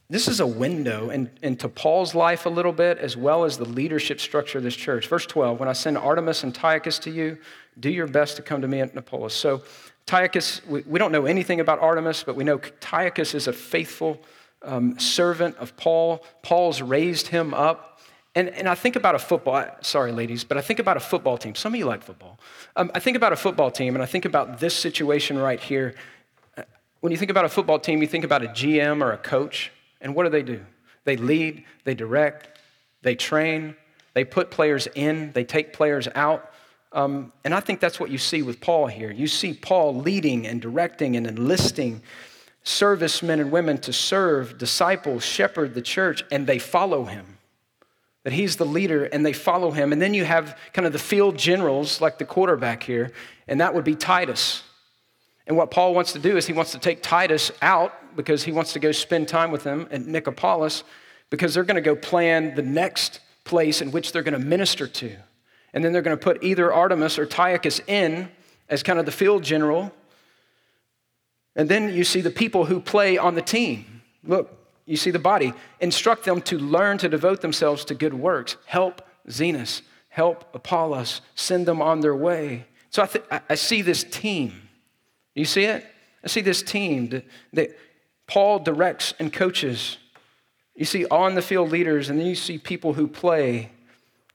[0.10, 3.64] this is a window in, into Paul's life a little bit, as well as the
[3.66, 5.08] leadership structure of this church.
[5.08, 7.38] Verse 12 When I send Artemas and Tychicus to you,
[7.80, 9.32] do your best to come to me at Nicopolis.
[9.32, 9.62] So,
[10.06, 14.22] Tychicus, we, we don't know anything about Artemas, but we know Tychicus is a faithful
[14.64, 16.26] um, servant of Paul.
[16.42, 17.91] Paul's raised him up.
[18.34, 21.38] And, and I think about a football, sorry, ladies, but I think about a football
[21.38, 21.54] team.
[21.54, 22.40] Some of you like football.
[22.78, 25.96] Um, I think about a football team, and I think about this situation right here.
[27.02, 29.72] When you think about a football team, you think about a GM or a coach,
[30.00, 30.64] and what do they do?
[31.04, 32.60] They lead, they direct,
[33.02, 33.76] they train,
[34.14, 36.54] they put players in, they take players out.
[36.94, 39.12] Um, and I think that's what you see with Paul here.
[39.12, 42.02] You see Paul leading and directing and enlisting
[42.64, 47.40] servicemen and women to serve, disciples, shepherd the church, and they follow him
[48.24, 49.92] that he's the leader and they follow him.
[49.92, 53.12] And then you have kind of the field generals, like the quarterback here,
[53.48, 54.64] and that would be Titus.
[55.48, 58.52] And what Paul wants to do is he wants to take Titus out because he
[58.52, 60.84] wants to go spend time with him at Nicopolis
[61.30, 64.88] because they're going to go plan the next place in which they're going to minister
[64.88, 65.16] to.
[65.74, 68.30] And then they're going to put either Artemas or Tychicus in
[68.70, 69.92] as kind of the field general.
[71.56, 74.02] And then you see the people who play on the team.
[74.24, 75.54] Look, you see the body.
[75.80, 78.58] Instruct them to learn to devote themselves to good works.
[78.66, 82.66] Help Zenas, help Apollos, send them on their way.
[82.90, 84.70] So I, th- I see this team.
[85.34, 85.86] You see it?
[86.24, 87.78] I see this team that, that
[88.28, 89.98] Paul directs and coaches.
[90.76, 93.72] You see on the field leaders, and then you see people who play.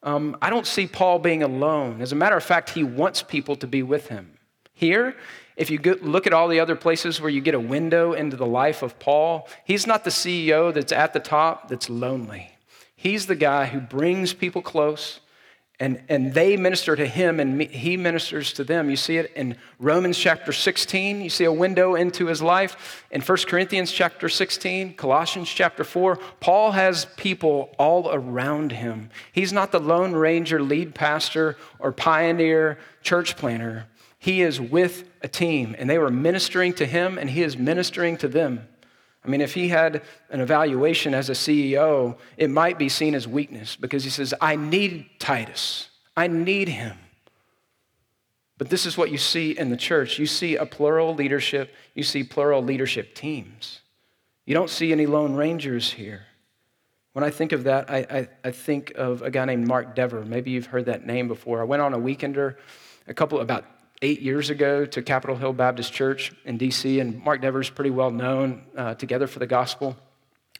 [0.02, 2.00] Um, I don't see Paul being alone.
[2.00, 4.32] As a matter of fact, he wants people to be with him.
[4.72, 5.16] Here,
[5.56, 8.46] if you look at all the other places where you get a window into the
[8.46, 12.50] life of Paul, he's not the CEO that's at the top that's lonely.
[12.94, 15.20] He's the guy who brings people close
[15.78, 18.88] and, and they minister to him and he ministers to them.
[18.88, 21.20] You see it in Romans chapter 16.
[21.20, 23.04] You see a window into his life.
[23.10, 29.10] In 1 Corinthians chapter 16, Colossians chapter 4, Paul has people all around him.
[29.32, 33.86] He's not the Lone Ranger lead pastor or pioneer church planter.
[34.26, 38.16] He is with a team, and they were ministering to him, and he is ministering
[38.16, 38.66] to them.
[39.24, 43.28] I mean, if he had an evaluation as a CEO, it might be seen as
[43.28, 45.90] weakness because he says, I need Titus.
[46.16, 46.98] I need him.
[48.58, 50.18] But this is what you see in the church.
[50.18, 53.80] You see a plural leadership, you see plural leadership teams.
[54.44, 56.26] You don't see any lone rangers here.
[57.12, 60.24] When I think of that, I, I, I think of a guy named Mark Dever.
[60.24, 61.60] Maybe you've heard that name before.
[61.60, 62.56] I went on a weekender
[63.06, 63.64] a couple about
[64.02, 68.10] eight years ago to Capitol Hill Baptist Church in D.C., and Mark Dever's pretty well
[68.10, 69.96] known uh, together for the gospel.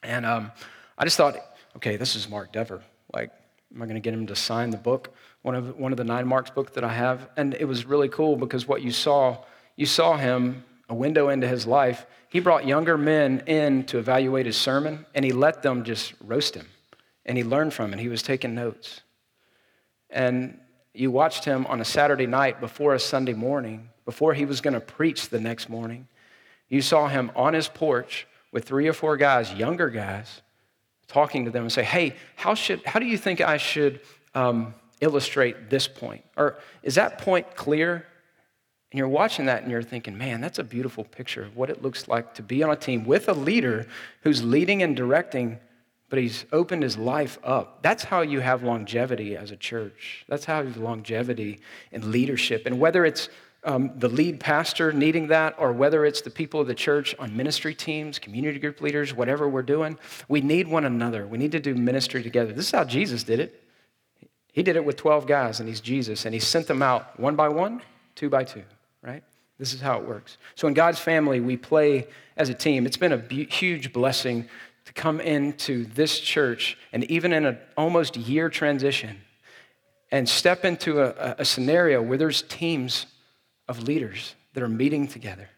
[0.02, 0.52] And um,
[0.96, 1.36] I just thought,
[1.76, 2.82] okay, this is Mark Dever.
[3.12, 3.30] Like,
[3.74, 6.04] am I going to get him to sign the book, one of, one of the
[6.04, 7.28] nine Marks book that I have?
[7.36, 9.38] And it was really cool because what you saw,
[9.76, 12.06] you saw him, a window into his life.
[12.28, 16.54] He brought younger men in to evaluate his sermon, and he let them just roast
[16.54, 16.66] him.
[17.24, 17.98] And he learned from it.
[17.98, 19.00] He was taking notes.
[20.10, 20.60] And
[20.98, 24.74] you watched him on a Saturday night before a Sunday morning, before he was going
[24.74, 26.08] to preach the next morning.
[26.68, 30.42] You saw him on his porch with three or four guys, younger guys,
[31.08, 34.00] talking to them and say, Hey, how, should, how do you think I should
[34.34, 36.24] um, illustrate this point?
[36.36, 38.06] Or is that point clear?
[38.90, 41.82] And you're watching that and you're thinking, man, that's a beautiful picture of what it
[41.82, 43.86] looks like to be on a team with a leader
[44.22, 45.58] who's leading and directing
[46.08, 47.82] but he's opened his life up.
[47.82, 50.24] That's how you have longevity as a church.
[50.28, 51.58] That's how you have longevity
[51.90, 52.66] in leadership.
[52.66, 53.28] And whether it's
[53.64, 57.36] um, the lead pastor needing that, or whether it's the people of the church on
[57.36, 59.98] ministry teams, community group leaders, whatever we're doing,
[60.28, 61.26] we need one another.
[61.26, 62.52] We need to do ministry together.
[62.52, 63.64] This is how Jesus did it.
[64.52, 67.34] He did it with 12 guys, and he's Jesus, and he sent them out one
[67.34, 67.82] by one,
[68.14, 68.62] two by two,
[69.02, 69.22] right?
[69.58, 70.38] This is how it works.
[70.54, 72.86] So in God's family, we play as a team.
[72.86, 74.48] It's been a huge blessing
[74.86, 79.20] to come into this church and even in an almost year transition
[80.10, 83.06] and step into a, a, scenario where there's teams
[83.68, 85.50] of leaders that are meeting together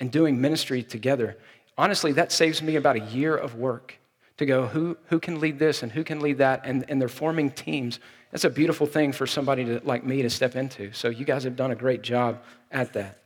[0.00, 1.38] and doing ministry together.
[1.78, 3.94] Honestly, that saves me about a year of work
[4.38, 6.62] to go, who, who can lead this and who can lead that?
[6.64, 8.00] And, and they're forming teams.
[8.32, 10.92] That's a beautiful thing for somebody to, like me to step into.
[10.92, 12.42] So you guys have done a great job
[12.72, 13.19] at that.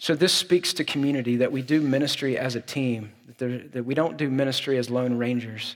[0.00, 3.84] So, this speaks to community that we do ministry as a team, that, there, that,
[3.84, 5.74] we don't do ministry as lone rangers.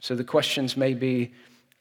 [0.00, 1.32] So, the questions may be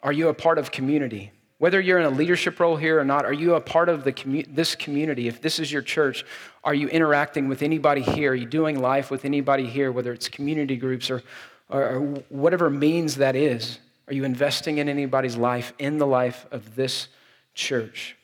[0.04, 1.32] Are you a part of community?
[1.60, 4.12] Whether you're in a leadership role here or not, are you a part of the
[4.12, 5.30] commu- this community?
[5.30, 6.26] If this is your church,
[6.66, 8.34] are you interacting with anybody here?
[8.34, 11.24] Are you doing life with anybody here, whether it's community groups or,
[11.70, 13.80] or, or whatever means that is?
[14.08, 17.08] Are you investing in anybody's life, in the life of this
[17.56, 18.18] church?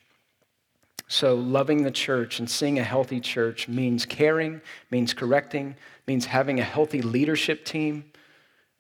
[1.13, 5.75] So, loving the church and seeing a healthy church means caring, means correcting,
[6.07, 8.05] means having a healthy leadership team.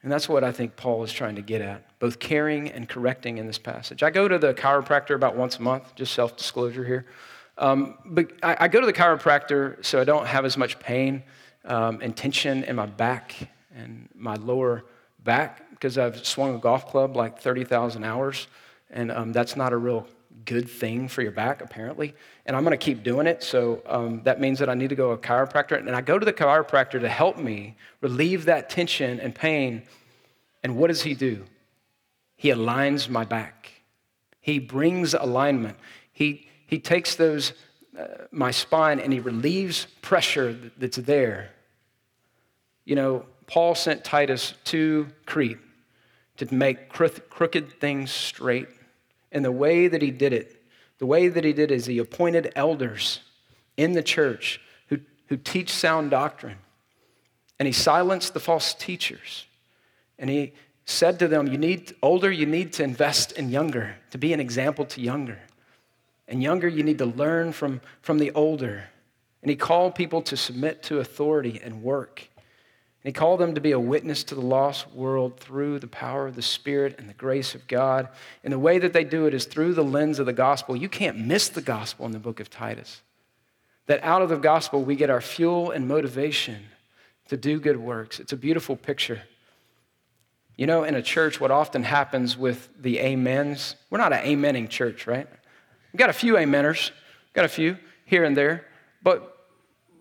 [0.01, 3.37] And that's what I think Paul is trying to get at, both caring and correcting
[3.37, 4.01] in this passage.
[4.01, 7.05] I go to the chiropractor about once a month, just self disclosure here.
[7.59, 11.21] Um, but I, I, go to the chiropractor so I don't have as much pain
[11.65, 13.35] um, and tension in my back
[13.75, 14.85] and my lower
[15.23, 18.47] back because I've swung a golf club like 30,000 hours,
[18.89, 20.07] and um, that's not a real
[20.45, 22.13] good thing for your back, apparently.
[22.45, 23.43] And I'm going to keep doing it.
[23.43, 25.77] So um, that means that I need to go to a chiropractor.
[25.77, 29.83] And I go to the chiropractor to help me relieve that tension and pain.
[30.63, 31.45] And what does he do?
[32.35, 33.71] He aligns my back,
[34.41, 35.77] he brings alignment.
[36.11, 37.53] He, he takes those,
[37.97, 41.49] uh, my spine, and he relieves pressure that's there.
[42.85, 45.57] You know, Paul sent Titus to Crete
[46.37, 48.67] to make crooked things straight
[49.33, 50.63] and the way that he did it,
[50.99, 53.19] the way that he did is he appointed elders
[53.75, 56.57] in the church who, who teach sound doctrine.
[57.59, 59.45] And he silenced the false teachers.
[60.19, 60.53] And he
[60.85, 64.39] said to them, You need older, you need to invest in younger, to be an
[64.39, 65.39] example to younger.
[66.27, 68.85] And younger, you need to learn from, from the older.
[69.41, 72.29] And he called people to submit to authority and work.
[73.03, 76.27] And he called them to be a witness to the lost world through the power
[76.27, 78.07] of the Spirit and the grace of God.
[78.45, 80.75] And the way that they do it is through the lens of the gospel.
[80.75, 83.01] You can't miss the gospel in the book of Titus.
[83.87, 86.63] That out of the gospel, we get our fuel and motivation
[87.27, 88.21] to do good works.
[88.21, 89.23] It's a beautiful picture.
[90.55, 94.69] You know, in a church, what often happens with the amens, we're not an amening
[94.69, 95.27] church, right?
[95.91, 96.91] We've got a few ameners,
[97.33, 98.65] got a few here and there,
[99.01, 99.42] but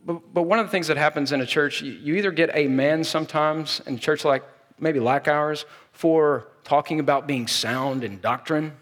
[0.04, 2.66] but, but one of the things that happens in a church, you, either get a
[2.66, 4.42] man sometimes in church like
[4.78, 8.72] maybe like ours for talking about being sound in doctrine.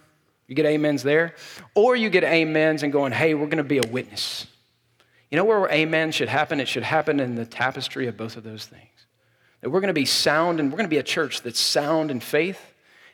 [0.47, 1.35] You get amens there.
[1.75, 4.47] Or you get amens and going, hey, we're going to be a witness.
[5.31, 6.59] You know where amen should happen?
[6.59, 8.89] It should happen in the tapestry of both of those things.
[9.61, 12.11] That we're going to be sound and we're going to be a church that's sound
[12.11, 12.61] in faith,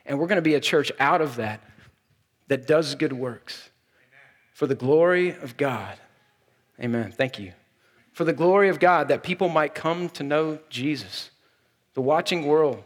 [0.07, 1.61] and we're going to be a church out of that
[2.47, 3.71] that does good works
[4.55, 5.99] for the glory of God.
[6.81, 7.13] Amen.
[7.13, 7.53] Thank you
[8.17, 11.29] for the glory of God, that people might come to know Jesus,
[11.93, 12.83] the watching world,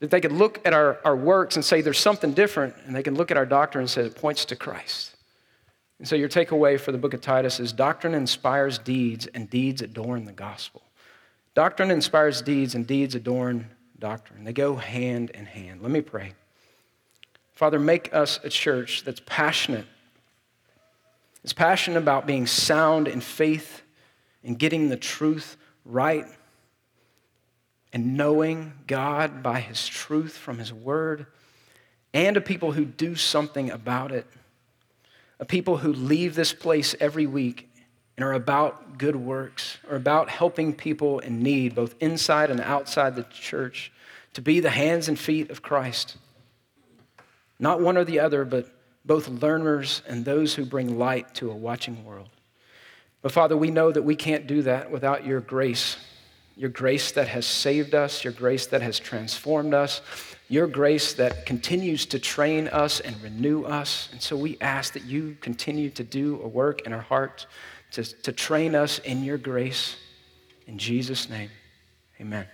[0.00, 3.04] that they could look at our, our works and say there's something different, and they
[3.04, 5.14] can look at our doctrine and say it points to Christ.
[6.00, 9.82] And so your takeaway for the book of Titus is doctrine inspires deeds, and deeds
[9.82, 10.82] adorn the gospel.
[11.54, 13.70] Doctrine inspires deeds, and deeds adorn
[14.00, 14.42] doctrine.
[14.42, 15.80] They go hand in hand.
[15.80, 16.32] Let me pray.
[17.52, 19.86] Father, make us a church that's passionate
[21.44, 23.81] It's passionate about being sound in faith
[24.44, 26.26] and getting the truth right
[27.92, 31.26] and knowing God by His truth from His Word,
[32.14, 34.26] and a people who do something about it,
[35.38, 37.68] a people who leave this place every week
[38.16, 43.16] and are about good works, are about helping people in need, both inside and outside
[43.16, 43.92] the church,
[44.34, 46.16] to be the hands and feet of Christ.
[47.58, 48.68] Not one or the other, but
[49.04, 52.28] both learners and those who bring light to a watching world.
[53.22, 55.96] But Father, we know that we can't do that without your grace
[56.56, 60.00] your grace that has saved us, your grace that has transformed us,
[60.48, 64.08] your grace that continues to train us and renew us.
[64.12, 67.46] And so we ask that you continue to do a work in our hearts
[67.92, 69.96] to, to train us in your grace.
[70.66, 71.50] In Jesus' name,
[72.20, 72.46] amen.